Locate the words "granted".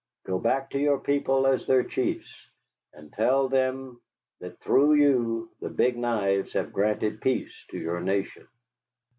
6.73-7.21